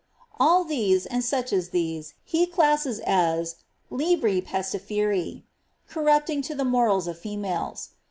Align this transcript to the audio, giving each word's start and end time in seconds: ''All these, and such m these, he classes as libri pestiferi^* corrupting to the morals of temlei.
''All 0.39 0.63
these, 0.63 1.05
and 1.05 1.23
such 1.23 1.53
m 1.53 1.61
these, 1.71 2.15
he 2.25 2.47
classes 2.47 3.01
as 3.05 3.57
libri 3.91 4.41
pestiferi^* 4.41 5.43
corrupting 5.87 6.41
to 6.41 6.55
the 6.55 6.65
morals 6.65 7.05
of 7.05 7.21
temlei. 7.21 7.75